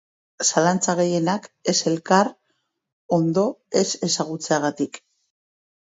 [0.45, 1.45] Zalantza gehienak
[1.75, 2.33] ez elkar
[3.21, 3.47] ondo
[3.85, 5.03] ez ezagutzeagatik.